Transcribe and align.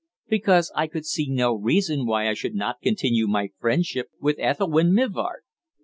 "Because 0.27 0.71
I 0.73 0.87
could 0.87 1.05
see 1.05 1.29
no 1.29 1.53
reason 1.53 2.07
why 2.07 2.27
I 2.27 2.33
should 2.33 2.55
not 2.55 2.81
continue 2.81 3.27
my 3.27 3.49
friendship 3.59 4.09
with 4.19 4.39
Ethelwynn 4.39 4.93
Mivart." 4.95 5.43